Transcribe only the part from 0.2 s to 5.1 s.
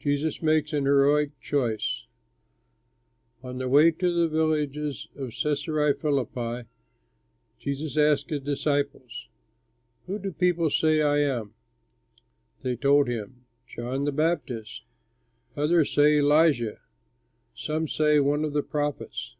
MAKES AN HEROIC CHOICE On their way to the villages